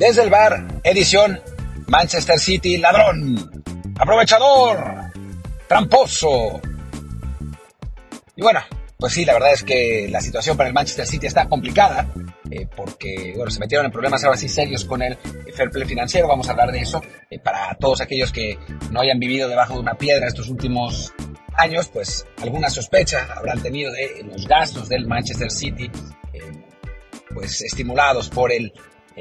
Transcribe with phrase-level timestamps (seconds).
[0.00, 1.38] Desde el bar, edición
[1.88, 3.62] Manchester City, ladrón,
[3.98, 5.12] aprovechador,
[5.68, 6.58] tramposo.
[8.34, 8.60] Y bueno,
[8.96, 12.10] pues sí, la verdad es que la situación para el Manchester City está complicada.
[12.50, 15.18] Eh, porque bueno, se metieron en problemas ahora sí serios con el
[15.54, 18.58] fair play financiero, vamos a hablar de eso, eh, para todos aquellos que
[18.90, 21.12] no hayan vivido debajo de una piedra estos últimos
[21.58, 25.90] años, pues alguna sospecha habrán tenido de los gastos del Manchester City,
[26.32, 26.40] eh,
[27.34, 28.72] pues estimulados por el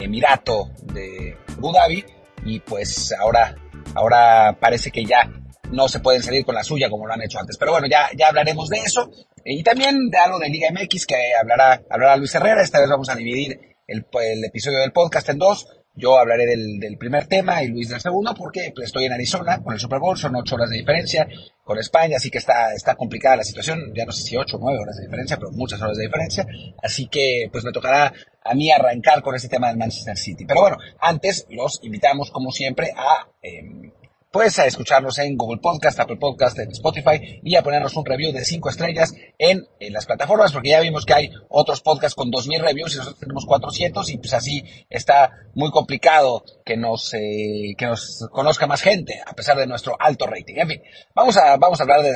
[0.04, 2.06] Emirato de Abu Dhabi,
[2.46, 3.56] y pues ahora,
[3.96, 5.30] ahora parece que ya
[5.72, 7.58] no se pueden salir con la suya como lo han hecho antes.
[7.58, 9.12] Pero bueno, ya, ya hablaremos de eso.
[9.46, 12.62] Y también de algo de Liga MX que hablará, hablará Luis Herrera.
[12.62, 15.68] Esta vez vamos a dividir el, el episodio del podcast en dos.
[16.00, 19.62] Yo hablaré del, del, primer tema y Luis del segundo porque pues, estoy en Arizona
[19.62, 21.28] con el Super Bowl, son ocho horas de diferencia
[21.64, 24.60] con España, así que está, está complicada la situación, ya no sé si ocho o
[24.60, 26.48] nueve horas de diferencia, pero muchas horas de diferencia,
[26.82, 30.46] así que pues me tocará a mí arrancar con este tema del Manchester City.
[30.46, 33.28] Pero bueno, antes los invitamos como siempre a...
[33.44, 33.92] Eh,
[34.32, 38.46] Puedes escucharnos en Google Podcast, Apple Podcast, en Spotify y a ponernos un review de
[38.46, 42.94] 5 estrellas en, las plataformas, porque ya vimos que hay otros podcasts con 2.000 reviews
[42.94, 48.28] y nosotros tenemos 400 y pues así está muy complicado que nos, eh, que nos
[48.32, 50.58] conozca más gente a pesar de nuestro alto rating.
[50.58, 50.82] En fin,
[51.16, 52.14] vamos a, vamos a hablar de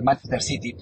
[0.00, 0.76] Manchester City.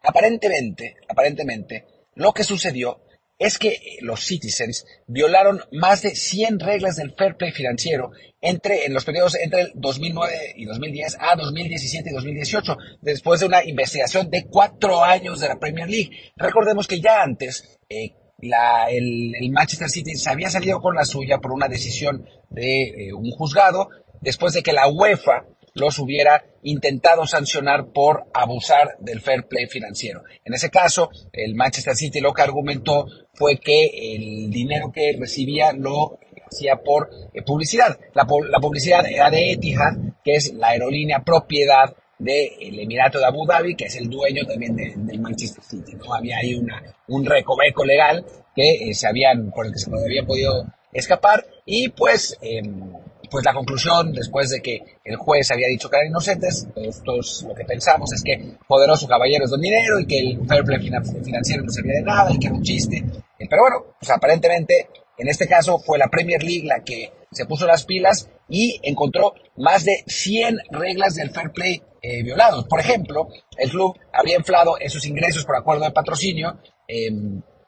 [0.00, 3.00] aparentemente, aparentemente, lo que sucedió
[3.42, 8.94] es que los Citizens violaron más de 100 reglas del fair play financiero entre, en
[8.94, 14.30] los periodos entre el 2009 y 2010 a 2017 y 2018, después de una investigación
[14.30, 16.10] de cuatro años de la Premier League.
[16.36, 21.50] Recordemos que ya antes eh, el, Manchester City se había salido con la suya por
[21.50, 23.88] una decisión de eh, un juzgado,
[24.20, 30.22] después de que la UEFA los hubiera intentado sancionar por abusar del fair play financiero.
[30.44, 35.72] En ese caso, el Manchester City lo que argumentó fue que el dinero que recibía
[35.72, 37.98] lo hacía por eh, publicidad.
[38.14, 43.74] La, publicidad era de Etihad, que es la aerolínea propiedad del Emirato de Abu Dhabi,
[43.74, 45.94] que es el dueño también del Manchester City.
[45.94, 46.14] ¿no?
[46.14, 50.24] Había ahí una, un recoveco legal que eh, se habían, por el que se había
[50.24, 52.92] podido escapar y pues em,
[53.32, 56.68] pues la conclusión, después de que el juez había dicho que eran inocentes,
[57.02, 60.62] todos lo que pensamos es que poderoso caballero es don dinero y que el fair
[60.62, 62.98] play financiero no servía de nada y que era un chiste.
[62.98, 67.46] Eh, pero bueno, pues aparentemente en este caso fue la Premier League la que se
[67.46, 72.66] puso las pilas y encontró más de 100 reglas del fair play eh, violados.
[72.66, 76.58] Por ejemplo, el club habría inflado esos ingresos por acuerdo de patrocinio.
[76.86, 77.10] Eh,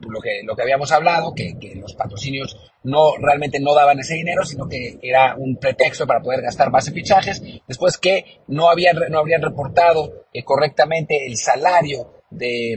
[0.00, 4.44] lo que, lo que habíamos hablado, que, los patrocinios no realmente no daban ese dinero,
[4.44, 7.42] sino que era un pretexto para poder gastar más en fichajes.
[7.66, 12.74] Después que no habían, no habrían reportado eh, correctamente el salario de,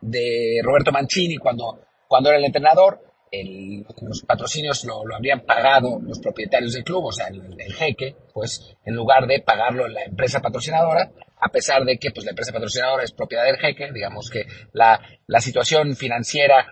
[0.00, 3.00] de Roberto Mancini cuando, cuando era el entrenador.
[3.32, 8.16] Los patrocinios lo, lo, habrían pagado los propietarios del club, o sea, el, el, jeque,
[8.32, 12.52] pues en lugar de pagarlo la empresa patrocinadora, a pesar de que pues, la empresa
[12.52, 16.66] patrocinadora es propiedad del jeque, digamos que la, la situación financiera,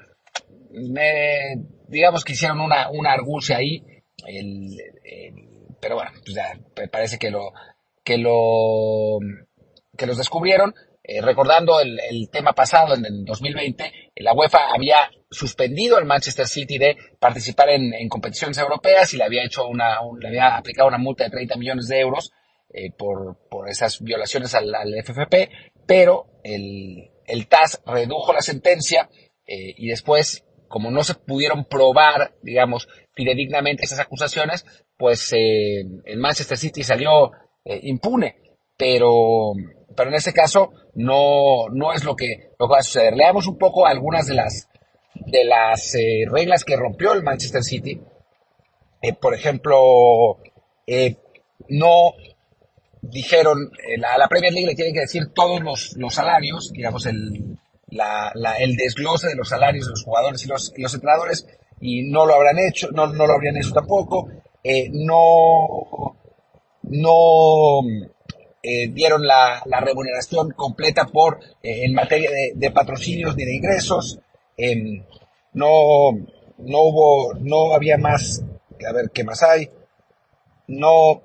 [1.89, 3.85] digamos que hicieron una, una argucia ahí,
[5.81, 6.59] pero bueno, pues ya
[6.91, 7.53] parece que lo,
[8.05, 9.19] que lo,
[9.97, 10.75] que los descubrieron.
[11.05, 16.47] Eh, recordando el, el, tema pasado, en el 2020, la UEFA había suspendido al Manchester
[16.47, 20.99] City de participar en, competiciones europeas y le había hecho una, le había aplicado una
[20.99, 22.31] multa de 30 millones de euros
[22.73, 25.51] eh, por, por, esas violaciones al, FFP,
[25.87, 29.11] pero el, el, TAS redujo la sentencia
[29.45, 34.65] eh, y después, como no se pudieron probar, digamos, fidedignamente esas acusaciones,
[34.97, 37.33] pues el Manchester City salió
[37.65, 38.37] impune,
[38.79, 39.53] pero,
[39.97, 43.15] pero en este caso no, no es lo que, lo va a suceder.
[43.15, 44.69] Leamos un poco algunas de las,
[45.15, 45.95] de las
[46.31, 48.01] reglas que rompió el Manchester City.
[49.21, 50.39] por ejemplo,
[51.69, 52.15] no
[53.03, 57.59] dijeron, eh, la, Premier League le tiene que decir todos los, los salarios, digamos, el,
[57.89, 61.47] la, el desglose de los salarios de los jugadores y los, entrenadores,
[61.81, 64.29] y no lo habrán hecho, no, no lo habrían hecho tampoco,
[64.63, 66.17] eh, no,
[66.83, 67.81] no
[68.63, 74.21] eh, dieron la, la, remuneración completa por, en materia de, de, patrocinios ni de ingresos,
[74.57, 75.05] em,
[75.55, 76.13] no,
[76.59, 78.43] no hubo, no había más,
[78.89, 79.69] a ver, ¿qué más hay?
[80.69, 81.23] No,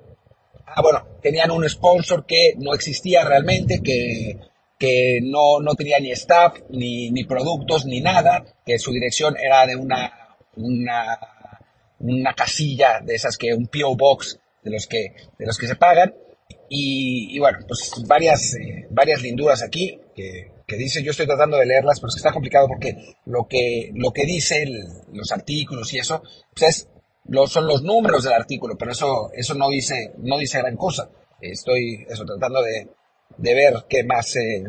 [0.66, 4.40] ah, bueno, tenían un sponsor que no existía realmente, que,
[4.78, 9.66] que no, no tenía ni staff, ni, ni productos, ni nada, que su dirección era
[9.66, 11.20] de una, una,
[12.00, 15.76] una casilla de esas que, un PO Box de los que, de los que se
[15.76, 16.14] pagan.
[16.70, 21.66] Y, bueno, pues varias, eh, varias linduras aquí que, que dice, yo estoy tratando de
[21.66, 24.70] leerlas, pero es que está complicado porque lo que, lo que dicen
[25.14, 26.22] los artículos y eso,
[26.54, 26.90] pues es
[27.48, 31.10] son los números del artículo, pero eso, eso no dice, no dice gran cosa.
[31.42, 32.88] Estoy eso, tratando de,
[33.38, 34.64] ver qué más, eh,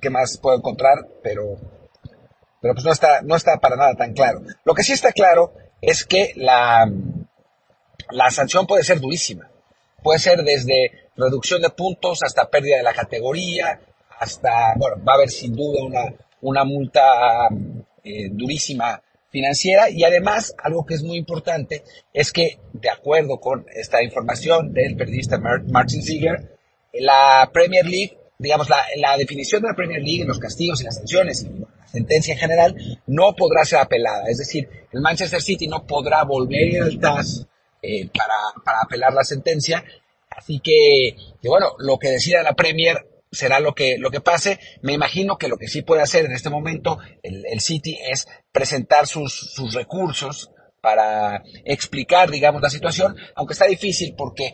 [0.00, 1.42] qué más puedo encontrar, pero,
[2.60, 4.42] pero pues no está, no está para nada tan claro.
[4.64, 6.90] Lo que sí está claro es que la,
[8.10, 9.50] la sanción puede ser durísima.
[10.02, 13.80] Puede ser desde reducción de puntos hasta pérdida de la categoría,
[14.18, 17.48] hasta, bueno, va a haber sin duda una, una multa
[18.04, 21.82] eh, durísima financiera y además algo que es muy importante
[22.12, 26.56] es que de acuerdo con esta información del periodista Martin Ziegler,
[26.92, 30.96] la Premier League, digamos, la, la definición de la Premier League, los castigos y las
[30.96, 34.24] sanciones y la sentencia en general no podrá ser apelada.
[34.28, 37.46] Es decir, el Manchester City no podrá volver al TAS
[37.82, 38.34] eh, para,
[38.64, 39.84] para apelar la sentencia.
[40.36, 44.58] Así que, que, bueno, lo que decida la Premier será lo que, lo que pase.
[44.82, 49.06] Me imagino que lo que sí puede hacer en este momento el, City es presentar
[49.06, 50.50] sus, sus, recursos
[50.80, 54.52] para explicar, digamos, la situación, aunque está difícil porque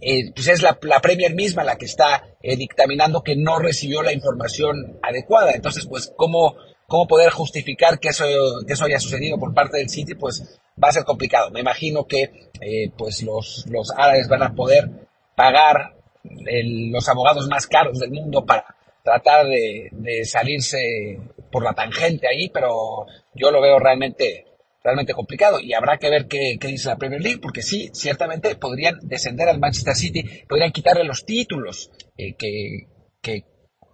[0.00, 4.02] eh, pues es la, la, Premier misma la que está eh, dictaminando que no recibió
[4.02, 5.52] la información adecuada.
[5.52, 6.56] Entonces, pues, ¿cómo,
[6.88, 8.24] cómo poder justificar que eso,
[8.66, 10.14] que eso haya sucedido por parte del City?
[10.14, 11.50] Pues va a ser complicado.
[11.50, 14.88] Me imagino que eh, pues los, los árabes van a poder
[15.36, 15.94] pagar
[16.24, 18.64] los abogados más caros del mundo para
[19.02, 21.18] tratar de, salirse
[21.50, 24.44] por la tangente ahí, pero yo lo veo realmente
[24.82, 28.98] realmente complicado y habrá que ver qué, dice la Premier League, porque sí, ciertamente podrían
[29.02, 33.44] descender al Manchester City, podrían quitarle los títulos eh, que,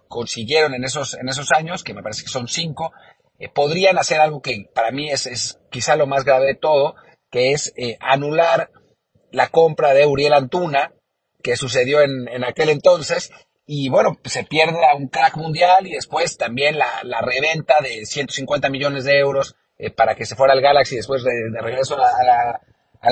[0.07, 2.93] consiguieron en esos, en esos años, que me parece que son cinco,
[3.39, 6.95] eh, podrían hacer algo que para mí es, es, quizá lo más grave de todo,
[7.29, 8.71] que es eh, anular
[9.31, 10.93] la compra de Uriel Antuna,
[11.43, 13.31] que sucedió en, en aquel entonces.
[13.67, 18.05] Y bueno, se pierde a un crack mundial y después también la, la reventa de
[18.05, 21.31] 150 millones de euros eh, para que se fuera al Galaxy después de,
[21.61, 22.61] regreso a la,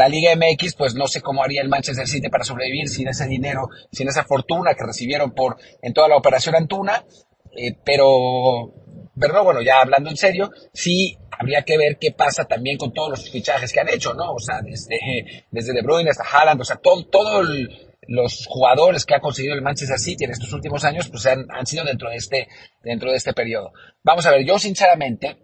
[0.09, 3.69] Liga MX, pues no sé cómo haría el Manchester City para sobrevivir sin ese dinero,
[3.91, 7.05] sin esa fortuna que recibieron por en toda la operación Antuna.
[7.55, 8.73] Eh, pero,
[9.19, 13.09] pero bueno, ya hablando en serio, sí habría que ver qué pasa también con todos
[13.09, 14.33] los fichajes que han hecho, ¿no?
[14.33, 19.05] O sea, desde, desde De Bruyne hasta Haaland, o sea, todo, todo el, los jugadores
[19.05, 22.09] que ha conseguido el Manchester City en estos últimos años pues han, han, sido dentro
[22.09, 22.47] de este
[22.81, 23.71] dentro de este periodo.
[24.03, 25.37] Vamos a ver, yo sinceramente,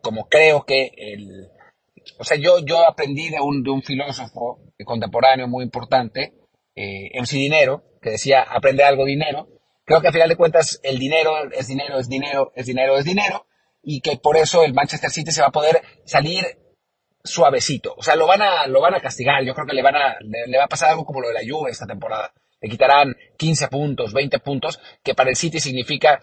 [0.00, 1.48] como creo que el
[2.18, 6.34] o sea, yo, yo aprendí de un, de un filósofo contemporáneo muy importante,
[6.74, 9.48] eh, MC Dinero, que decía, aprende algo dinero.
[9.84, 13.04] Creo que al final de cuentas el dinero es dinero, es dinero, es dinero, es
[13.04, 13.46] dinero,
[13.82, 16.44] y que por eso el Manchester City se va a poder salir
[17.24, 17.94] suavecito.
[17.96, 19.44] O sea, lo van a, lo van a castigar.
[19.44, 21.40] Yo creo que le van a, le, va a pasar algo como lo de la
[21.48, 22.32] Juve esta temporada.
[22.60, 26.20] Le quitarán 15 puntos, 20 puntos, que para el City significa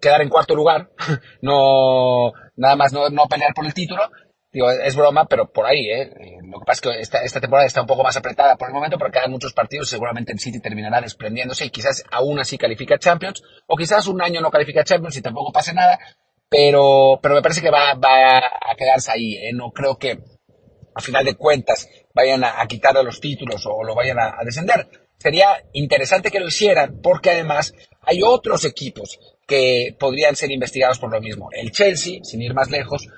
[0.00, 0.90] quedar en cuarto lugar,
[1.42, 4.02] no, nada más no, no pelear por el título.
[4.50, 6.10] Digo, es broma, pero por ahí, ¿eh?
[6.42, 8.74] Lo que pasa es que esta, esta temporada está un poco más apretada por el
[8.74, 12.98] momento, porque quedan muchos partidos, seguramente el City terminará desprendiéndose y quizás aún así califica
[12.98, 15.98] Champions, o quizás un año no califica Champions y tampoco pase nada,
[16.48, 19.52] pero, pero me parece que va, va a quedarse ahí, ¿eh?
[19.52, 20.18] No creo que,
[20.98, 24.88] a final de cuentas vayan a, quitarle los títulos o lo vayan a, descender.
[25.16, 27.72] Sería interesante que lo hicieran porque además
[28.02, 31.48] hay otros equipos que podrían ser investigados por lo mismo.
[31.52, 33.08] El Chelsea, sin ir más lejos,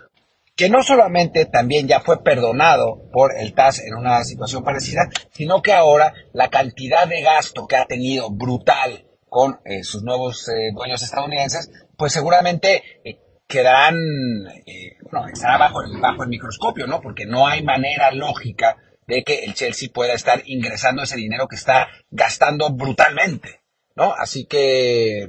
[0.57, 5.63] que no solamente también ya fue perdonado por el TAS en una situación parecida, sino
[5.63, 10.73] que ahora la cantidad de gasto que ha tenido brutal con eh, sus nuevos eh,
[10.75, 13.97] dueños estadounidenses, pues seguramente eh, quedarán,
[14.65, 17.03] eh, bueno, estará bajo el, bajo el microscopio, ¿no?
[17.03, 18.77] Porque no hay manera lógica
[19.07, 23.61] de que el Chelsea pueda estar ingresando ese dinero que está gastando brutalmente,
[23.97, 24.15] ¿no?
[24.15, 25.29] Así que,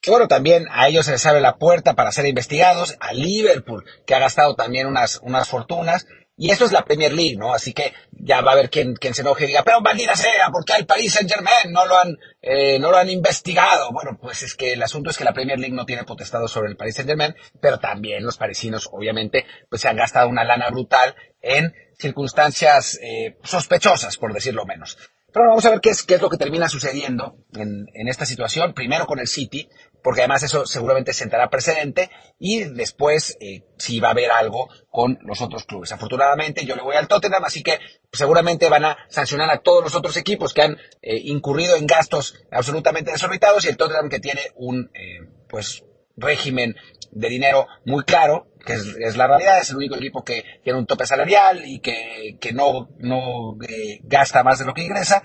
[0.00, 3.84] que bueno, también a ellos se les abre la puerta para ser investigados, a Liverpool,
[4.06, 6.06] que ha gastado también unas, unas fortunas,
[6.40, 7.52] y esto es la Premier League, ¿no?
[7.52, 10.50] Así que ya va a haber quien, quien se enoje y diga, pero maldita sea,
[10.52, 13.90] ¿por qué al Paris Saint Germain no lo han, eh, no lo han investigado?
[13.90, 16.70] Bueno, pues es que el asunto es que la Premier League no tiene potestado sobre
[16.70, 20.70] el Paris Saint Germain, pero también los parisinos, obviamente, pues se han gastado una lana
[20.70, 24.96] brutal en circunstancias eh, sospechosas, por decirlo menos.
[25.32, 28.24] Pero vamos a ver qué es, qué es lo que termina sucediendo en, en esta
[28.24, 29.68] situación, primero con el City,
[30.02, 35.18] porque además eso seguramente sentará precedente y después eh, si va a haber algo con
[35.22, 35.92] los otros clubes.
[35.92, 37.78] Afortunadamente yo le voy al Tottenham, así que
[38.12, 42.34] seguramente van a sancionar a todos los otros equipos que han eh, incurrido en gastos
[42.50, 45.84] absolutamente desorbitados y el Tottenham que tiene un eh, pues
[46.16, 46.76] régimen
[47.10, 50.86] de dinero muy claro, que es, la realidad, es el único equipo que tiene un
[50.86, 53.56] tope salarial y que, que no, no
[54.02, 55.22] gasta más de lo que ingresa,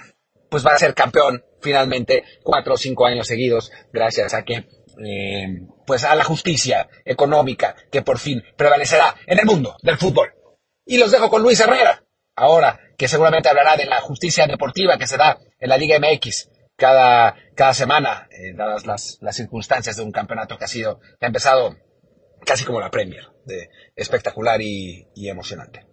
[0.49, 4.67] pues va a ser campeón finalmente cuatro o cinco años seguidos gracias a que
[5.03, 5.47] eh,
[5.87, 10.33] pues a la justicia económica que por fin prevalecerá en el mundo del fútbol.
[10.85, 12.03] Y los dejo con Luis Herrera,
[12.35, 16.49] ahora que seguramente hablará de la justicia deportiva que se da en la Liga MX
[16.75, 21.25] cada, cada semana, eh, dadas las, las, circunstancias de un campeonato que ha sido, que
[21.25, 21.75] ha empezado
[22.45, 25.85] casi como la Premier, de espectacular y, emocionante.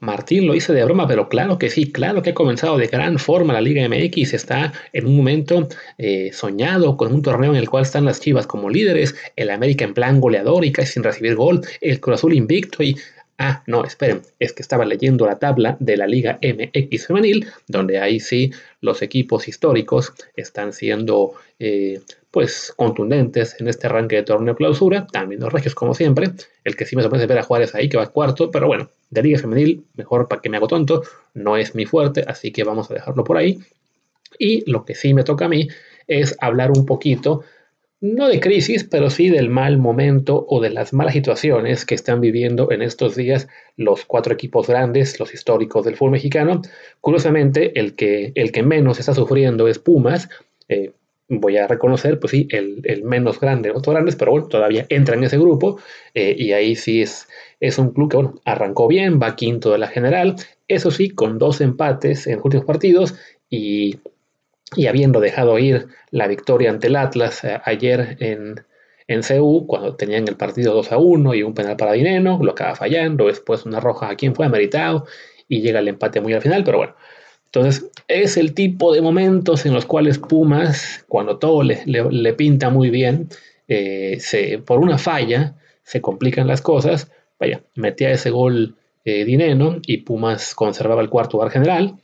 [0.00, 3.18] Martín lo hice de broma, pero claro que sí, claro que ha comenzado de gran
[3.18, 7.70] forma la Liga MX, está en un momento eh, soñado con un torneo en el
[7.70, 11.36] cual están las Chivas como líderes, el América en plan goleador y casi sin recibir
[11.36, 12.96] gol, el Cruz Azul invicto y
[13.36, 17.98] Ah, no, esperen, es que estaba leyendo la tabla de la Liga MX femenil, donde
[17.98, 22.00] ahí sí los equipos históricos están siendo eh,
[22.30, 26.30] pues contundentes en este arranque de torneo clausura, también los regios como siempre,
[26.62, 29.22] el que sí me sorprende ver a Juárez ahí que va cuarto, pero bueno, de
[29.22, 31.02] Liga femenil, mejor para que me hago tonto,
[31.34, 33.58] no es mi fuerte, así que vamos a dejarlo por ahí.
[34.38, 35.68] Y lo que sí me toca a mí
[36.06, 37.42] es hablar un poquito
[38.04, 42.20] no de crisis, pero sí del mal momento o de las malas situaciones que están
[42.20, 46.60] viviendo en estos días los cuatro equipos grandes, los históricos del fútbol mexicano.
[47.00, 50.28] Curiosamente, el que, el que menos está sufriendo es Pumas.
[50.68, 50.92] Eh,
[51.30, 55.14] voy a reconocer, pues sí, el, menos grande de los grandes, pero bueno, todavía entra
[55.14, 55.78] en ese grupo
[56.12, 57.26] eh, y ahí sí es,
[57.58, 60.36] es un club que, bueno, arrancó bien, va quinto de la general,
[60.68, 63.14] eso sí, con dos empates en los últimos partidos
[63.48, 63.96] y
[64.76, 68.64] y habiendo dejado ir la victoria ante el Atlas eh, ayer en,
[69.06, 72.52] en CU, cuando tenían el partido 2 a 1 y un penal para Dineno, lo
[72.52, 75.06] acaba fallando, después una roja a quien fue ameritado
[75.48, 76.94] y llega el empate muy al final, pero bueno.
[77.46, 82.90] Entonces, es el tipo de momentos en los cuales Pumas, cuando todo le, pinta muy
[82.90, 83.28] bien,
[83.68, 85.54] eh, se, por una falla,
[85.84, 87.12] se complican las cosas.
[87.38, 91.94] Vaya, metía ese gol eh, Dineno y Pumas conservaba el cuarto lugar general.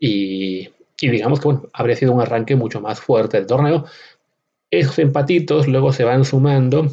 [0.00, 3.84] Y y digamos que bueno, habría sido un arranque mucho más fuerte del torneo.
[4.70, 6.88] Esos empatitos luego se van sumando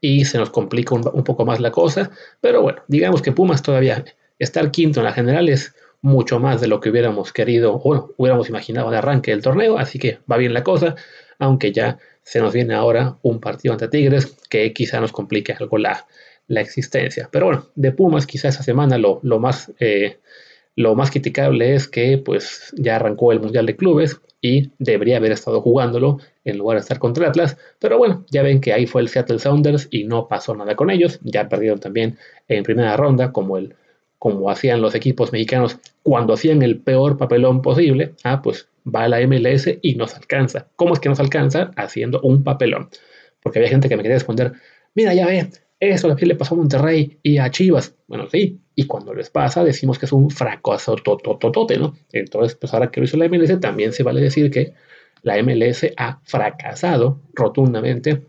[0.00, 4.04] y se nos complica un, poco más la cosa, pero bueno, digamos que Pumas todavía
[4.38, 8.48] estar quinto en la general es mucho más de lo que hubiéramos querido o hubiéramos
[8.48, 10.94] imaginado de arranque del torneo, así que va bien la cosa,
[11.38, 15.78] aunque ya se nos viene ahora un partido ante Tigres que quizá nos complique algo
[15.78, 16.06] la,
[16.48, 17.28] la existencia.
[17.30, 20.18] Pero bueno, de Pumas quizá esa semana lo, lo más eh,
[20.76, 25.32] lo más criticable es que pues ya arrancó el Mundial de Clubes y debería haber
[25.32, 29.02] estado jugándolo en lugar de estar contra Atlas, pero bueno, ya ven que ahí fue
[29.02, 33.32] el Seattle Sounders y no pasó nada con ellos, ya perdieron también en primera ronda
[33.32, 33.74] como el
[34.18, 39.08] como hacían los equipos mexicanos cuando hacían el peor papelón posible, ah, pues va a
[39.08, 40.68] la MLS y nos alcanza.
[40.76, 41.70] ¿Cómo es que nos alcanza?
[41.76, 42.88] Haciendo un papelón.
[43.42, 44.52] Porque había gente que me quería responder,
[44.94, 47.94] mira, ya ve, eso le pasó a Monterrey y a Chivas.
[48.08, 51.96] Bueno, sí, y cuando les pasa decimos que es un fracaso totototote, ¿no?
[52.12, 54.74] Entonces, pues ahora que lo hizo la MLS, también se vale decir que
[55.22, 58.26] la MLS ha fracasado rotundamente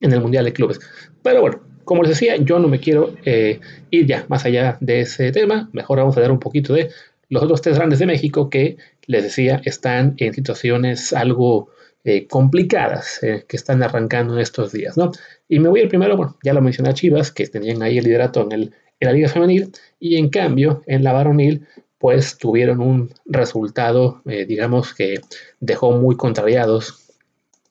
[0.00, 0.80] en el Mundial de Clubes.
[1.22, 3.58] Pero bueno, como les decía, yo no me quiero eh,
[3.90, 5.70] ir ya más allá de ese tema.
[5.72, 6.90] Mejor vamos a dar un poquito de
[7.30, 8.76] los otros tres grandes de México que,
[9.06, 11.70] les decía, están en situaciones algo
[12.04, 15.10] eh, complicadas eh, que están arrancando en estos días, ¿no?
[15.48, 18.04] Y me voy al primero, bueno, ya lo mencioné a Chivas, que tenían ahí el
[18.04, 21.66] liderato en, el, en la Liga Femenil, y en cambio, en la varonil,
[21.98, 25.20] pues tuvieron un resultado, eh, digamos, que
[25.60, 27.10] dejó muy contrariados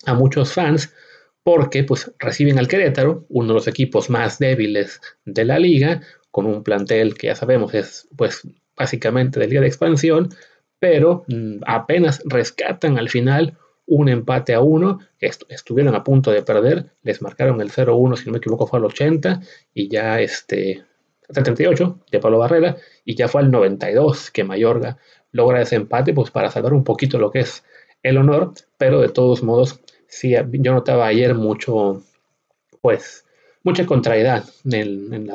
[0.05, 0.94] a muchos fans,
[1.44, 6.01] porque pues reciben al Querétaro, uno de los equipos más débiles de la liga,
[6.32, 8.41] con un plantel que ya sabemos es pues
[8.75, 10.29] básicamente de liga de expansión,
[10.79, 16.88] pero mm, apenas rescatan al final un empate a uno, estuvieron a punto de perder,
[17.03, 19.41] les marcaron el 0-1, si no me equivoco fue al 80,
[19.74, 20.84] y ya este,
[21.27, 24.98] hasta el 38 de Pablo Barrera, y ya fue al 92 que Mayorga
[25.32, 27.63] logra ese empate, pues para salvar un poquito lo que es
[28.03, 32.03] el honor, pero de todos modos, sí, yo notaba ayer mucho,
[32.82, 33.25] pues,
[33.63, 35.27] mucha contrariedad en,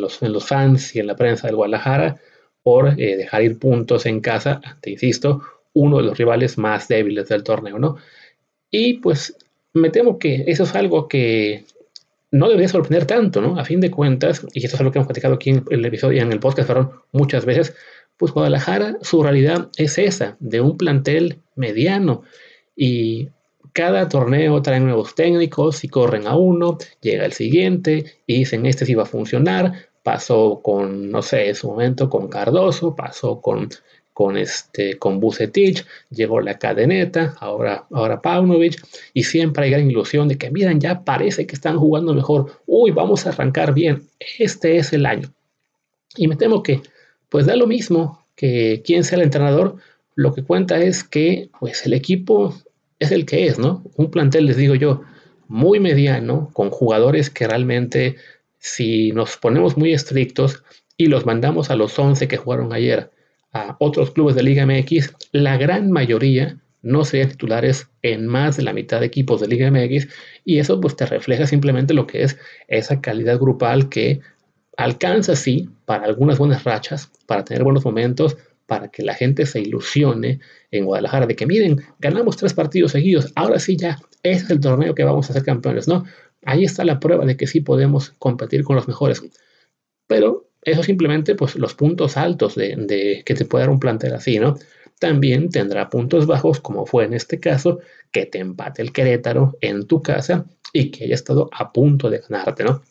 [0.00, 2.16] los, en, los, fans y en la prensa del Guadalajara
[2.62, 7.28] por eh, dejar ir puntos en casa, te insisto, uno de los rivales más débiles
[7.28, 7.96] del torneo, ¿no?
[8.70, 9.36] Y pues
[9.72, 11.64] me temo que eso es algo que
[12.32, 13.58] no debería sorprender tanto, ¿no?
[13.58, 16.18] A fin de cuentas, y esto es algo que hemos platicado aquí en el episodio
[16.18, 17.74] y en el podcast, perdón, muchas veces,
[18.16, 22.22] pues Guadalajara, su realidad es esa, de un plantel mediano.
[22.74, 23.28] Y
[23.74, 28.86] cada torneo trae nuevos técnicos y corren a uno, llega el siguiente y dicen este
[28.86, 29.90] sí va a funcionar.
[30.02, 33.68] Pasó con, no sé, en su momento con Cardoso, pasó con
[34.12, 38.82] con, este, con Bucetich, llegó la cadeneta, ahora, ahora Paunovic,
[39.14, 42.90] y siempre hay gran ilusión de que, miren, ya parece que están jugando mejor, uy,
[42.90, 44.02] vamos a arrancar bien,
[44.38, 45.32] este es el año.
[46.16, 46.82] Y me temo que,
[47.28, 49.76] pues da lo mismo que quien sea el entrenador,
[50.14, 52.54] lo que cuenta es que, pues el equipo
[52.98, 53.82] es el que es, ¿no?
[53.96, 55.02] Un plantel, les digo yo,
[55.48, 58.16] muy mediano, con jugadores que realmente
[58.58, 60.62] si nos ponemos muy estrictos
[60.96, 63.10] y los mandamos a los 11 que jugaron ayer
[63.52, 68.64] a otros clubes de Liga MX, la gran mayoría no serían titulares en más de
[68.64, 70.08] la mitad de equipos de Liga MX
[70.44, 74.20] y eso pues te refleja simplemente lo que es esa calidad grupal que
[74.76, 79.60] alcanza sí para algunas buenas rachas, para tener buenos momentos, para que la gente se
[79.60, 80.40] ilusione
[80.70, 84.60] en Guadalajara de que miren, ganamos tres partidos seguidos, ahora sí ya, ese es el
[84.60, 86.04] torneo que vamos a ser campeones, ¿no?
[86.44, 89.22] Ahí está la prueba de que sí podemos competir con los mejores.
[90.08, 94.14] Pero eso simplemente, pues los puntos altos de, de que te puede dar un plantel
[94.14, 94.56] así, ¿no?
[94.98, 97.80] También tendrá puntos bajos, como fue en este caso,
[98.12, 102.18] que te empate el Querétaro en tu casa y que haya estado a punto de
[102.18, 102.82] ganarte, ¿no?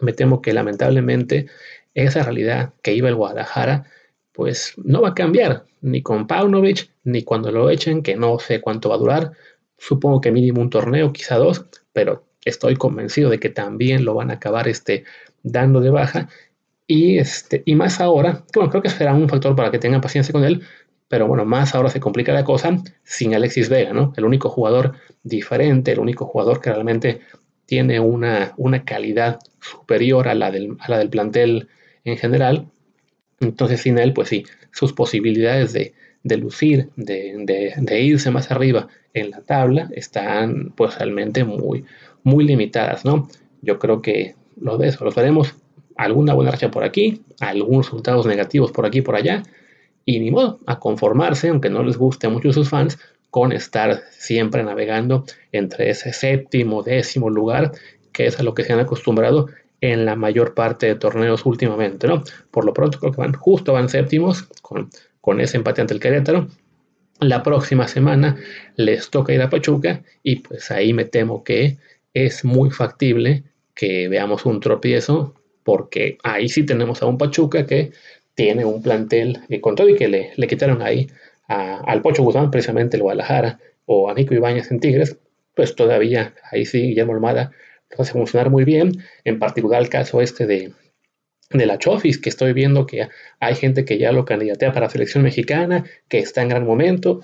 [0.00, 1.46] Me temo que lamentablemente
[1.94, 3.86] esa realidad que iba el Guadalajara
[4.32, 8.60] pues no va a cambiar, ni con Paunovic, ni cuando lo echen, que no sé
[8.60, 9.32] cuánto va a durar.
[9.78, 14.30] Supongo que mínimo un torneo, quizá dos, pero estoy convencido de que también lo van
[14.30, 15.04] a acabar este,
[15.42, 16.28] dando de baja.
[16.86, 20.32] Y, este, y más ahora, bueno, creo que será un factor para que tengan paciencia
[20.32, 20.62] con él,
[21.08, 24.12] pero bueno, más ahora se complica la cosa sin Alexis Vega, ¿no?
[24.16, 27.20] El único jugador diferente, el único jugador que realmente
[27.66, 31.68] tiene una, una calidad superior a la, del, a la del plantel
[32.04, 32.66] en general,
[33.40, 35.92] entonces sin él, pues sí, sus posibilidades de,
[36.36, 41.84] lucir, de, irse más arriba en la tabla están pues realmente muy,
[42.22, 43.28] muy limitadas, ¿no?
[43.60, 45.54] Yo creo que lo de eso, los veremos
[45.96, 49.42] alguna buena racha por aquí, algunos resultados negativos por aquí y por allá,
[50.04, 52.98] y ni modo, a conformarse, aunque no les guste mucho a sus fans,
[53.30, 57.72] con estar siempre navegando entre ese séptimo, décimo lugar,
[58.12, 59.48] que es a lo que se han acostumbrado
[59.80, 62.22] en la mayor parte de torneos últimamente, ¿no?
[62.50, 66.00] Por lo pronto creo que van justo, van séptimos con, con ese empate ante el
[66.00, 66.46] Querétaro.
[67.20, 68.36] La próxima semana
[68.76, 71.78] les toca ir a Pachuca y pues ahí me temo que
[72.14, 77.92] es muy factible que veamos un tropiezo porque ahí sí tenemos a un Pachuca que
[78.34, 81.08] tiene un plantel que con todo y que le, le quitaron ahí
[81.48, 85.18] al Pocho Guzmán, precisamente el Guadalajara, o a Nico Ibáñez en Tigres,
[85.54, 87.52] pues todavía ahí sí Guillermo Almada
[87.98, 90.72] hace funcionar muy bien, en particular el caso este de,
[91.50, 94.90] de la Chofis, que estoy viendo que hay gente que ya lo candidatea para la
[94.90, 97.20] selección mexicana, que está en gran momento,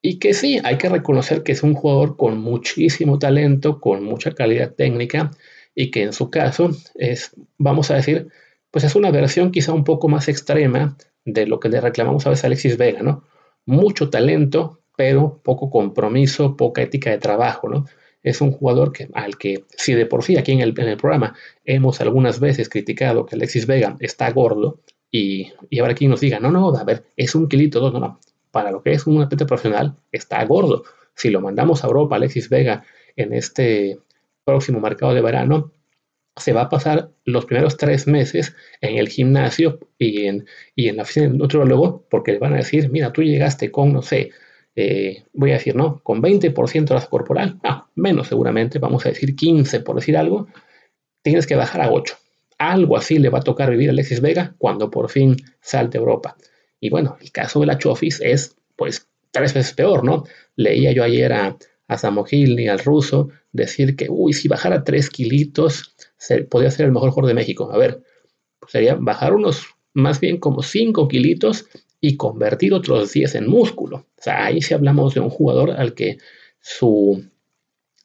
[0.00, 4.32] y que sí, hay que reconocer que es un jugador con muchísimo talento, con mucha
[4.32, 5.32] calidad técnica,
[5.80, 8.26] y que en su caso es, vamos a decir,
[8.72, 12.30] pues es una versión quizá un poco más extrema de lo que le reclamamos a
[12.30, 13.22] veces a Alexis Vega, ¿no?
[13.64, 17.84] Mucho talento, pero poco compromiso, poca ética de trabajo, ¿no?
[18.24, 20.96] es un jugador que, al que, si de por sí aquí en el, en el
[20.96, 24.80] programa hemos algunas veces criticado que Alexis Vega está gordo,
[25.12, 28.18] y, y ahora aquí nos diga, no, no, a ver, es un kilito, no, no,
[28.50, 30.82] para lo que es un atleta profesional, está gordo.
[31.14, 32.82] Si lo mandamos a Europa, Alexis Vega,
[33.14, 34.00] en este
[34.48, 35.74] próximo mercado de verano,
[36.34, 40.96] se va a pasar los primeros tres meses en el gimnasio y en, y en
[40.96, 44.30] la oficina de nutriólogo, porque le van a decir, mira, tú llegaste con, no sé,
[44.74, 46.00] eh, voy a decir, ¿no?
[46.02, 50.46] Con 20% de grasa corporal, ah, menos seguramente, vamos a decir 15 por decir algo,
[51.20, 52.16] tienes que bajar a 8.
[52.56, 56.00] Algo así le va a tocar vivir a Alexis Vega cuando por fin salte a
[56.00, 56.36] Europa.
[56.80, 60.24] Y bueno, el caso de la Chofis es, pues, tres veces peor, ¿no?
[60.56, 61.56] Leía yo ayer a,
[61.88, 66.86] a Samohil y al ruso decir que, uy, si bajara 3 kilitos, se, podría ser
[66.86, 67.72] el mejor jugador de México.
[67.72, 68.02] A ver,
[68.60, 71.66] pues sería bajar unos, más bien como 5 kilitos
[72.00, 73.96] y convertir otros 10 en músculo.
[73.96, 76.18] O sea, ahí sí hablamos de un jugador al que
[76.60, 77.24] su,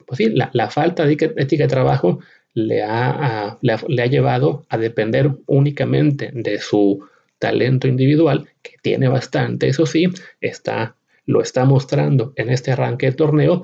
[0.08, 2.20] pues sí, la, falta de ética de trabajo
[2.54, 7.06] le ha, le, ha, llevado a depender únicamente de su
[7.40, 10.08] talento individual, que tiene bastante, eso sí,
[10.40, 13.64] está, lo está mostrando en este arranque de torneo.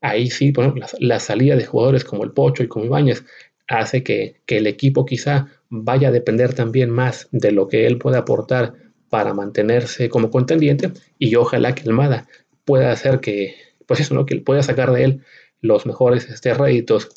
[0.00, 3.24] Ahí sí, por ejemplo, la, salida de jugadores como el Pocho y como Ibáñez
[3.68, 7.98] hace que, que el equipo quizá vaya a depender también más de lo que él
[7.98, 8.74] puede aportar
[9.08, 12.28] para mantenerse como contendiente y ojalá que Almada
[12.64, 14.26] pueda hacer que, pues eso, ¿no?
[14.26, 15.20] Que pueda sacar de él
[15.60, 17.08] los mejores este, réditos.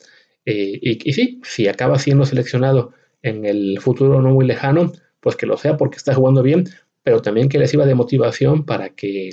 [0.46, 5.36] Eh, y, y, sí, si acaba siendo seleccionado en el futuro no muy lejano, pues
[5.36, 6.66] que lo sea porque está jugando bien,
[7.04, 9.32] pero también que le sirva de motivación para que,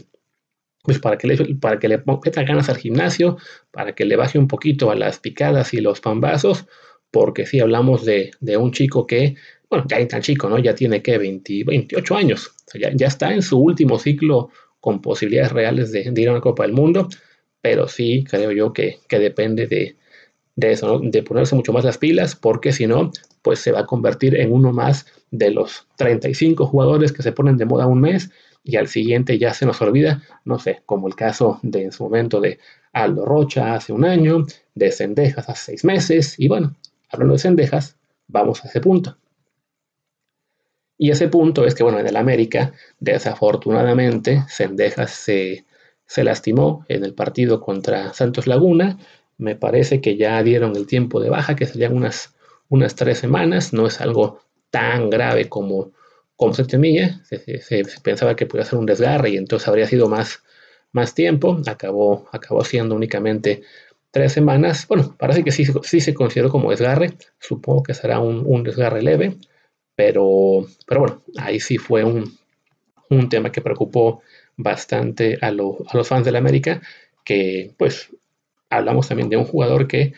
[0.82, 3.36] pues para que le, para que le meta ganas al gimnasio,
[3.70, 6.66] para que le baje un poquito a las picadas y los pambazos,
[7.10, 9.36] porque si hablamos de, de un chico que
[9.70, 10.58] bueno, ya es tan chico, ¿no?
[10.58, 15.92] Ya tiene que 20, 28 años, ya, está en su último ciclo con posibilidades reales
[15.92, 17.08] de, ir a una Copa del Mundo,
[17.62, 19.96] pero sí creo yo que, depende de,
[20.72, 21.10] eso, ¿no?
[21.10, 23.12] de ponerse mucho más las pilas, porque si no,
[23.42, 27.56] pues se va a convertir en uno más de los 35 jugadores que se ponen
[27.56, 28.30] de moda un mes
[28.62, 32.04] y al siguiente ya se nos olvida, no sé, como el caso de en su
[32.04, 32.58] momento de
[32.92, 36.76] Aldo Rocha hace un año, de Cendejas hace seis meses, y bueno,
[37.08, 37.96] hablando de Cendejas,
[38.26, 39.16] vamos a ese punto.
[41.02, 45.64] Y ese punto es que, bueno, en el América, desafortunadamente, Sendejas se,
[46.04, 48.98] se lastimó en el partido contra Santos Laguna.
[49.38, 52.34] Me parece que ya dieron el tiempo de baja, que serían unas,
[52.68, 53.72] unas tres semanas.
[53.72, 55.92] No es algo tan grave como,
[56.40, 57.20] como se temía.
[57.24, 60.42] Se, pensaba que podía ser un desgarre y entonces habría sido más,
[60.90, 61.60] más tiempo.
[61.66, 63.60] Acabó, acabó siendo únicamente
[64.10, 64.88] tres semanas.
[64.88, 67.12] Bueno, parece que sí, sí se consideró como desgarre.
[67.38, 69.36] Supongo que será un, un desgarre leve.
[69.94, 72.38] Pero, pero bueno, ahí sí fue un,
[73.10, 74.22] un tema que preocupó
[74.56, 76.80] bastante a, a los fans del América,
[77.22, 78.08] que pues
[78.70, 80.14] hablamos también de un jugador que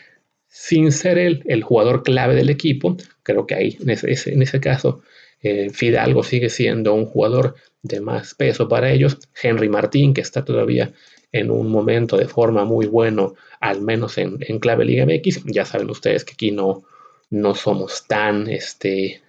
[0.47, 4.61] sin ser el, el jugador clave del equipo, creo que ahí en ese, en ese
[4.61, 5.01] caso
[5.43, 9.19] eh, Fidalgo sigue siendo un jugador de más peso para ellos.
[9.41, 10.93] Henry Martín, que está todavía
[11.31, 15.43] en un momento de forma muy bueno, al menos en, en clave Liga MX.
[15.45, 16.83] Ya saben ustedes que aquí no,
[17.29, 19.21] no somos tan este,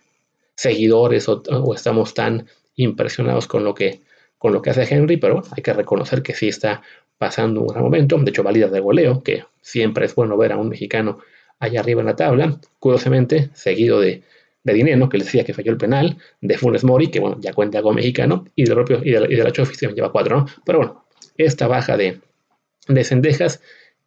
[0.55, 1.43] seguidores o,
[1.75, 2.47] estamos tan
[2.77, 4.01] impresionados con lo que
[4.39, 6.83] con lo que hace Henry, pero hay que reconocer que sí está
[7.17, 8.19] pasando un gran momento.
[8.19, 11.21] De hecho, valida de goleo, que siempre es bueno ver a un mexicano
[11.59, 12.61] allá arriba en la tabla.
[12.79, 14.23] Curiosamente, seguido de,
[14.65, 17.53] de Dinero, que le decía que falló el penal, de Funes Mori, que bueno, ya
[17.53, 20.47] cuenta con mexicano, y del y de, y de la Chofi lleva cuatro, ¿no?
[20.65, 21.05] Pero bueno,
[21.37, 22.21] esta baja de,
[22.89, 23.61] de Cendejas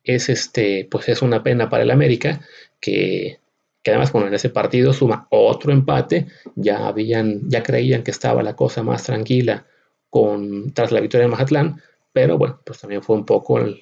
[0.04, 2.42] es este, pues es una pena para el América,
[2.80, 3.40] que
[3.88, 8.44] que además bueno, en ese partido suma otro empate, ya habían, ya creían que estaba
[8.44, 9.66] la cosa más tranquila
[10.10, 13.82] con, tras la victoria de Mazatlán, pero bueno, pues también fue un poco el,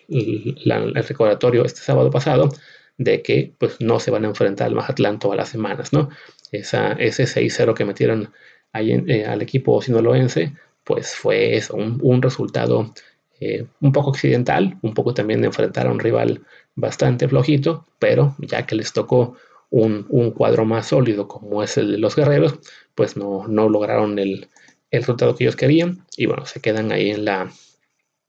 [0.93, 2.49] recordatorio este sábado pasado
[2.97, 6.10] de que pues no se van a enfrentar al Mazatlán todas las semanas, ¿no?
[6.51, 8.31] Esa, ese 6-0 que metieron
[8.71, 10.53] ahí eh, al equipo sinaloense,
[10.84, 12.93] pues fue eso, un, resultado
[13.39, 16.41] eh, un poco accidental, un poco también de enfrentar a un rival
[16.75, 19.36] bastante flojito, pero ya que les tocó
[19.69, 22.60] un, cuadro más sólido como es el de los guerreros,
[22.93, 24.47] pues no, no lograron el,
[24.91, 27.51] resultado que ellos querían y bueno, se quedan ahí en la,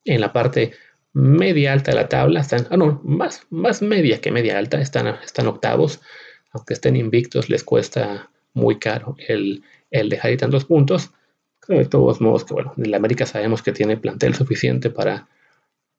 [0.05, 0.73] en la parte
[1.19, 5.07] media alta de la tabla, están, ah, no, más, más media que media alta, están,
[5.25, 6.03] están octavos,
[6.53, 11.13] aunque estén invictos les cuesta muy caro el, el dejar ahí tantos puntos.
[11.69, 15.27] de todos modos que bueno, en la América sabemos que tiene plantel suficiente para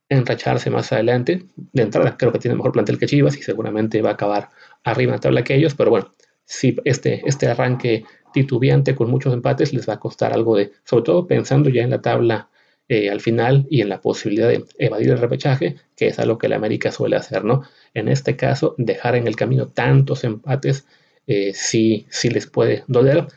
[0.08, 1.48] enracharse más adelante.
[1.56, 4.50] De entrada, creo que tiene mejor plantel que Chivas y seguramente va a acabar
[4.84, 6.14] arriba en la tabla que ellos, pero bueno,
[6.46, 11.06] si este, este arranque titubeante con muchos empates les va a costar algo de, sobre
[11.06, 12.50] todo pensando ya en la tabla
[12.90, 16.50] eh, al final y en la posibilidad de evadir el repechaje, que es algo que
[16.50, 17.64] la América suele hacer, ¿no?
[17.94, 20.86] En este caso, dejar en el camino tantos empates
[21.28, 23.28] eh, sí, sí les puede doler.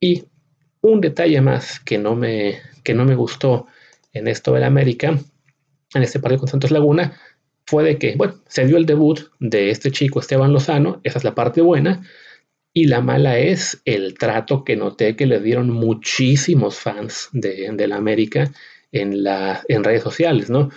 [0.00, 0.24] Y
[0.80, 3.66] un detalle más que no me, que no me gustó
[4.12, 5.18] en esto de la América
[5.94, 7.18] en este partido con Santos Laguna
[7.66, 11.24] fue de que, bueno, se dio el debut de este chico Esteban Lozano, esa es
[11.24, 12.02] la parte buena,
[12.74, 17.96] y la mala es el trato que noté que le dieron muchísimos fans de, la
[17.96, 18.50] América
[18.92, 20.70] en, la, en redes sociales, ¿no?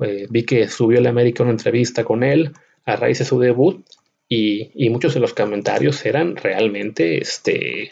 [0.00, 2.52] Eh, vi que subió la América una entrevista con él
[2.84, 3.84] a raíz de su debut
[4.28, 7.90] y, y, muchos de los comentarios eran realmente, este,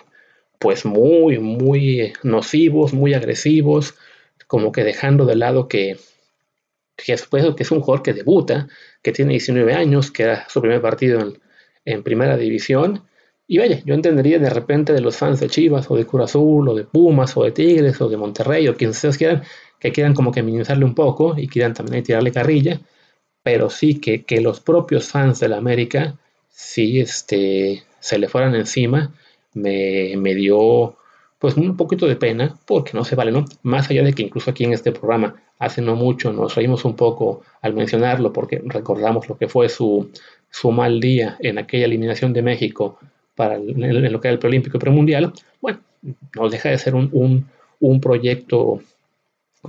[0.58, 3.94] pues muy, muy nocivos, muy agresivos,
[4.46, 5.96] como que dejando de lado que
[6.96, 8.68] que es, que es un jugador que debuta,
[9.02, 11.34] que tiene 19 años, que era su primer partido
[11.84, 13.04] en, primera división.
[13.46, 16.68] Y vaya, yo entendería de repente de los fans de Chivas o de Cruz Azul
[16.68, 19.42] o de Pumas o de Tigres o de Monterrey o quien ustedes quieran,
[19.78, 22.80] que quieran como que minimizarle un poco y quieran también tirarle carrilla,
[23.42, 28.54] pero sí que, que los propios fans de la América sí este, se le fueran
[28.54, 29.12] encima,
[29.52, 30.96] me, me dio
[31.38, 33.44] pues un poquito de pena, porque no se vale, ¿no?
[33.62, 36.96] Más allá de que incluso aquí en este programa hace no mucho nos reímos un
[36.96, 40.10] poco al mencionarlo, porque recordamos lo que fue su,
[40.50, 42.98] su mal día en aquella eliminación de México
[43.34, 45.80] para en lo que era el preolímpico y premundial, bueno,
[46.36, 47.48] no deja de ser un,
[47.80, 48.80] un, proyecto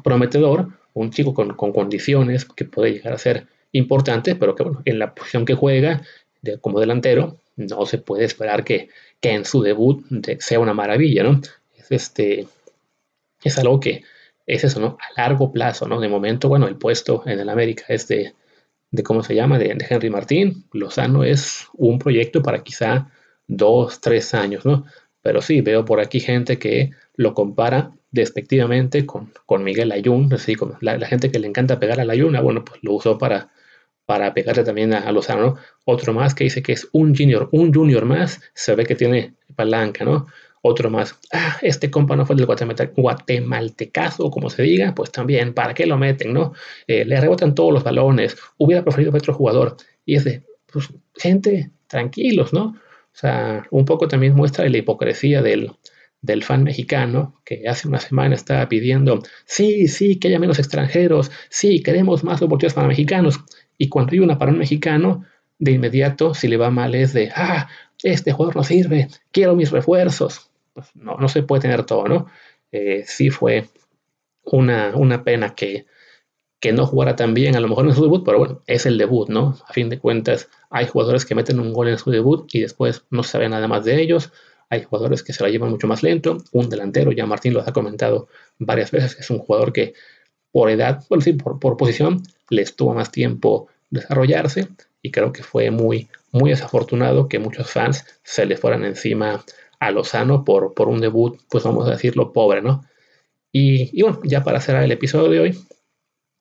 [0.03, 4.81] prometedor, un chico con, con, condiciones que puede llegar a ser importante, pero que bueno,
[4.85, 6.01] en la posición que juega
[6.41, 10.05] de, como delantero, no se puede esperar que, que en su debut
[10.39, 11.41] sea una maravilla, ¿no?
[11.89, 12.47] este,
[13.43, 14.03] es algo que
[14.45, 14.97] es eso, ¿no?
[14.99, 15.99] A largo plazo, ¿no?
[15.99, 18.33] De momento, bueno, el puesto en el América es de,
[18.91, 19.57] de ¿cómo se llama?
[19.57, 20.65] De, Henry Martín.
[20.71, 23.09] Lozano es un proyecto para quizá
[23.47, 24.85] dos, tres años, ¿no?
[25.21, 30.55] Pero sí, veo por aquí gente que lo compara despectivamente con, con Miguel Ayun, así
[30.55, 33.49] como la, gente que le encanta pegar a la Ayuna, bueno, pues lo usó para,
[34.05, 35.57] para pegarle también a, Lozano.
[35.83, 39.33] Otro más que dice que es un junior, un junior más, se ve que tiene
[39.55, 40.27] palanca, ¿no?
[40.61, 45.73] Otro más, ah, este compa no fue del guatemaltecazo, como se diga, pues también, ¿para
[45.73, 46.53] qué lo meten, no?
[46.87, 49.77] Eh, le rebotan todos los balones, hubiera preferido otro jugador.
[50.05, 52.75] Y es de, pues, gente, tranquilos, ¿no?
[53.15, 55.71] O sea, un poco también muestra la hipocresía del,
[56.21, 61.31] del fan mexicano que hace una semana estaba pidiendo, sí, sí, que haya menos extranjeros,
[61.49, 63.39] sí, queremos más oportunidades para mexicanos.
[63.77, 65.23] Y cuando hay una para un mexicano,
[65.59, 67.69] de inmediato, si le va mal, es de, ah,
[68.03, 70.51] este jugador no sirve, quiero mis refuerzos.
[70.73, 72.27] Pues no, no se puede tener todo, ¿no?
[72.71, 73.69] Eh, sí fue
[74.43, 75.85] una, una pena que,
[76.65, 78.97] que no jugara tan bien, a lo mejor en su debut, pero bueno, es el
[78.97, 79.55] debut, ¿no?
[79.67, 83.03] A fin de cuentas, hay jugadores que meten un gol en su debut y después
[83.11, 84.31] no se sabe nada más de ellos.
[84.71, 86.39] Hay jugadores que se la llevan mucho más lento.
[86.53, 89.93] Un delantero, ya Martín lo ha comentado varias veces, es un jugador que
[90.51, 94.67] por edad, por decir, por, por posición, les tuvo más tiempo desarrollarse
[95.03, 99.45] y creo que fue muy, muy desafortunado que muchos fans se le fueran encima
[99.79, 102.85] a Lozano por, por un debut, pues vamos a decirlo, pobre, ¿no?
[103.51, 105.59] Y, y, bueno, ya para cerrar el episodio de hoy,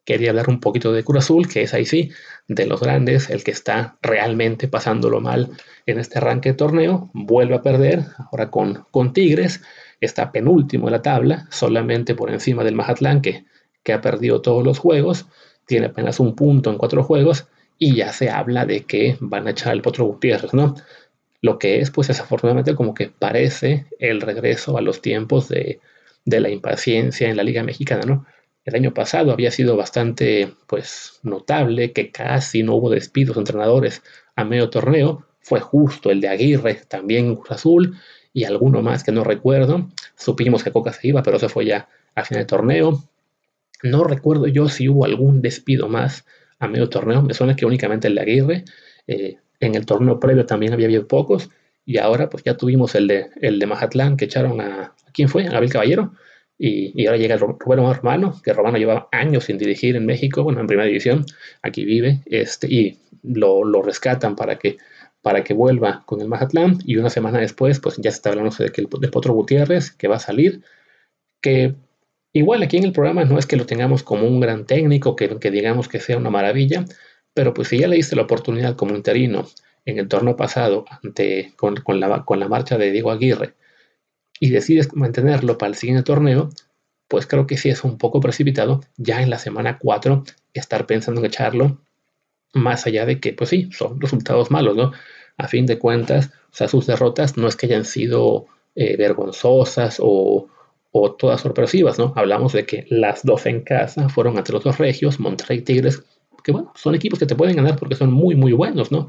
[0.04, 2.10] quería hablar un poquito de Cruz Azul, que es ahí sí,
[2.48, 5.50] de los grandes, el que está realmente pasándolo mal
[5.86, 9.62] en este arranque de torneo, vuelve a perder, ahora con, con Tigres,
[10.00, 13.46] está penúltimo en la tabla, solamente por encima del Mazatlán, que,
[13.82, 15.26] que ha perdido todos los juegos,
[15.66, 17.46] tiene apenas un punto en cuatro juegos,
[17.78, 20.74] y ya se habla de que van a echar al Potro Gutiérrez, ¿no?
[21.40, 25.80] Lo que es, pues desafortunadamente, como que parece el regreso a los tiempos de,
[26.24, 28.26] de la impaciencia en la Liga Mexicana, ¿no?
[28.64, 34.02] El año pasado había sido bastante, pues, notable que casi no hubo despidos de entrenadores
[34.36, 35.26] a medio torneo.
[35.40, 37.98] Fue justo el de Aguirre, también Cruz Azul,
[38.32, 39.90] y alguno más que no recuerdo.
[40.16, 43.04] Supimos que Coca se iba, pero se fue ya a final de torneo.
[43.82, 46.24] No recuerdo yo si hubo algún despido más
[46.58, 47.20] a medio torneo.
[47.20, 48.64] Me suena que únicamente el de Aguirre.
[49.06, 51.50] Eh, en el torneo previo también había habido pocos.
[51.84, 54.82] Y ahora pues ya tuvimos el de, el de Mazatlán que echaron a...
[54.84, 55.46] ¿a ¿Quién fue?
[55.46, 56.14] A Gabriel Caballero.
[56.66, 60.66] Y, ahora llega Rubén Romano, que Romano llevaba años sin dirigir en México, bueno, en
[60.66, 61.26] primera división,
[61.62, 64.78] aquí vive, este, y lo, lo rescatan para que,
[65.20, 66.78] para que vuelva con el Mazatlán.
[66.86, 70.08] Y una semana después, pues ya se está hablando de que de Potro Gutiérrez, que
[70.08, 70.62] va a salir,
[71.42, 71.74] que
[72.36, 75.38] Igual aquí en el programa no es que lo tengamos como un gran técnico, que,
[75.38, 76.84] que digamos que sea una maravilla,
[77.32, 79.46] pero pues si ya le diste la oportunidad como interino
[79.84, 83.54] en el torneo pasado ante, con, con, la, con la marcha de Diego Aguirre
[84.40, 86.50] y decides mantenerlo para el siguiente torneo,
[87.08, 91.20] pues creo que sí es un poco precipitado ya en la semana 4 estar pensando
[91.20, 91.78] en echarlo,
[92.52, 94.92] más allá de que, pues sí, son resultados malos, ¿no?
[95.36, 99.98] A fin de cuentas, o sea, sus derrotas no es que hayan sido eh, vergonzosas
[100.00, 100.48] o,
[100.92, 102.12] o todas sorpresivas, ¿no?
[102.16, 106.04] Hablamos de que las dos en casa fueron ante los dos regios, Monterrey Tigres,
[106.44, 109.08] que bueno, son equipos que te pueden ganar porque son muy, muy buenos, ¿no?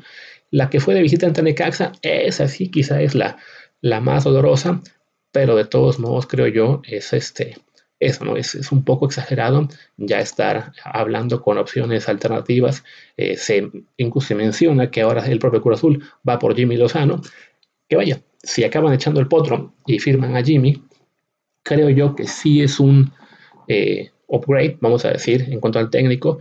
[0.50, 3.38] La que fue de visita ante Necaxa, esa sí quizá es la,
[3.82, 4.82] la más dolorosa,
[5.36, 7.58] pero de todos modos creo yo es este,
[8.00, 8.38] eso, ¿no?
[8.38, 9.68] Es, es un poco exagerado
[9.98, 12.86] ya estar hablando con opciones alternativas.
[13.18, 17.20] Eh, se, incluso se menciona que ahora el propio Cruz Azul va por Jimmy Lozano,
[17.90, 20.82] que vaya, si acaban echando el potro y firman a Jimmy,
[21.64, 23.12] creo yo que sí es un
[23.68, 26.40] eh, upgrade, vamos a decir, en cuanto al técnico,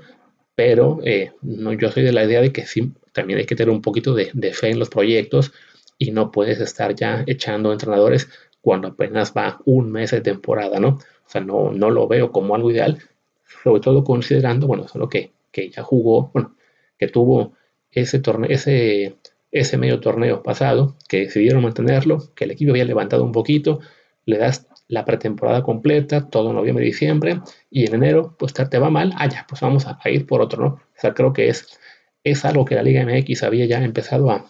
[0.55, 3.75] pero eh, no, yo soy de la idea de que sí, también hay que tener
[3.75, 5.53] un poquito de, fe en los proyectos
[5.99, 8.29] y no puedes estar ya echando entrenadores
[8.65, 10.89] cuando apenas va un mes de temporada, ¿no?
[10.89, 12.99] O sea, no, no lo veo como algo ideal,
[13.63, 16.57] sobre todo considerando, bueno, solo que, que ya jugó, bueno,
[16.99, 17.53] que tuvo
[17.91, 19.19] ese torneo, ese,
[19.53, 23.81] ese medio torneo pasado, que decidieron mantenerlo, que el equipo había levantado un poquito,
[24.25, 28.89] le das la pretemporada completa, todo noviembre y diciembre, y en enero, pues te, va
[28.89, 30.69] mal, ah, ya, pues vamos a, ir por otro, ¿no?
[30.69, 31.79] O sea, creo que es,
[32.25, 34.47] es algo que la Liga MX había ya empezado a,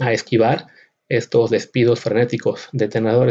[0.00, 0.66] a esquivar,
[1.08, 2.88] estos despidos frenéticos de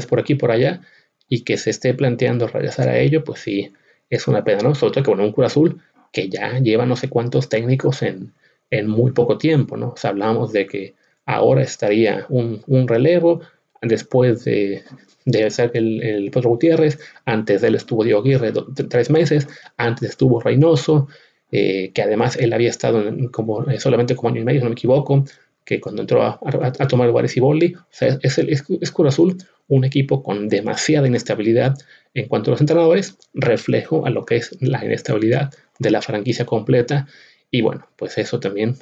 [0.08, 0.82] por aquí y por allá,
[1.28, 3.74] y que se esté planteando regresar a ello, pues sí,
[4.10, 4.76] es una pena, ¿no?
[4.76, 8.34] Sobre todo que, bueno, un Cruz Azul que ya lleva no sé cuántos técnicos en,
[8.70, 9.96] en muy poco tiempo, ¿no?
[10.04, 13.42] Hablamos de que ahora estaría un, un relevo,
[13.82, 14.84] después de,
[15.26, 18.54] de ser el, el Pedro Gutiérrez, antes de él estuvo Diego Aguirre
[18.90, 21.08] tres meses, antes estuvo Reynoso,
[21.52, 24.74] eh, que además él había estado como, eh, solamente como año y medio, no me
[24.74, 25.26] equivoco,
[25.66, 26.40] que cuando entró a,
[26.88, 28.64] tomar lugares y Bolli, o sea, es, el, es,
[29.06, 31.76] Azul un equipo con demasiada inestabilidad
[32.14, 36.46] en cuanto a los entrenadores, reflejo a lo que es la inestabilidad de la franquicia
[36.46, 37.08] completa,
[37.50, 38.76] y bueno, pues eso también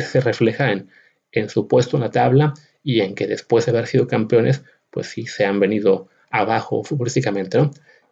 [0.00, 0.88] se refleja en,
[1.32, 5.08] en su puesto en la tabla y en que después de haber sido campeones, pues
[5.08, 7.70] sí se han venido abajo futbolísticamente, ¿no?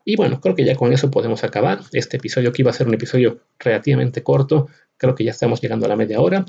[0.09, 1.81] Y bueno, creo que ya con eso podemos acabar.
[1.93, 5.87] Este episodio que iba a ser un episodio relativamente corto, creo que ya estamos llegando
[5.87, 6.45] a la media hora.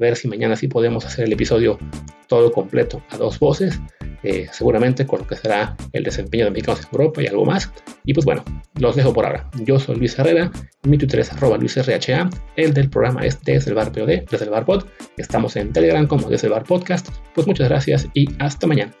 [0.00, 1.78] Ver si mañana sí podemos hacer el episodio
[2.26, 3.80] todo completo a dos voces,
[4.22, 7.72] eh, seguramente con lo que será el desempeño de mexicanos en Europa y algo más.
[8.04, 8.44] Y pues bueno,
[8.78, 9.50] los dejo por ahora.
[9.64, 10.50] Yo soy Luis Herrera,
[10.84, 14.64] mi Twitter es arroba LuisRHA, el del programa es el bar POD, desde el bar
[14.64, 14.84] pod.
[15.16, 17.08] Estamos en Telegram como desde bar podcast.
[17.34, 18.92] Pues muchas gracias y hasta mañana.